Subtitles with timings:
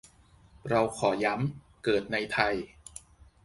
[0.69, 2.55] เราขอย้ำ เกิดในไทย